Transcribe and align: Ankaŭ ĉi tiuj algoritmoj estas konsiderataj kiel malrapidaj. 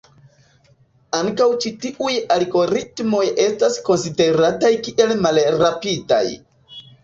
Ankaŭ 1.17 1.47
ĉi 1.65 1.71
tiuj 1.83 2.15
algoritmoj 2.37 3.21
estas 3.45 3.79
konsiderataj 3.91 4.75
kiel 4.89 5.17
malrapidaj. 5.29 6.27